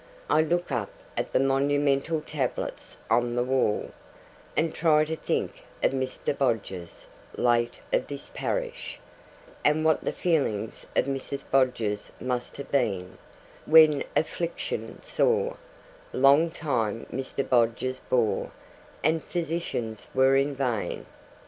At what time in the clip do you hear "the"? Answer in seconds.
1.31-1.39, 3.35-3.43, 10.03-10.11